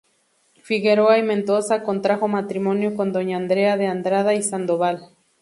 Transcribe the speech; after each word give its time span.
Figueroa 0.63 1.19
y 1.19 1.21
Mendoza 1.21 1.83
contrajo 1.83 2.27
matrimonio 2.27 2.95
con 2.95 3.13
doña 3.13 3.37
Andrea 3.37 3.77
de 3.77 3.85
Andrada 3.85 4.33
y 4.33 4.41
Sandoval. 4.41 5.11